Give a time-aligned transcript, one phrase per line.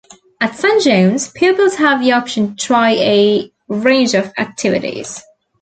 [0.39, 5.21] At Saint John's, pupils have the option to try a range of activities.